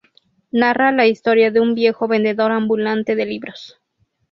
Narra 0.51 0.91
la 0.91 1.05
historia 1.05 1.51
de 1.51 1.59
un 1.59 1.75
viejo 1.75 2.07
vendedor 2.07 2.51
ambulante 2.51 3.13
de 3.13 3.27
libros. 3.27 3.79